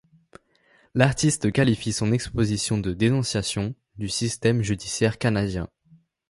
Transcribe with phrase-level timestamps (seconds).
[0.95, 5.69] L'artiste qualifie son exposition de dénonciation du système judiciaire canadien.